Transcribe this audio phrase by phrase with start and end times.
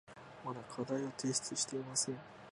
[0.43, 2.17] まだ課題を提出していません。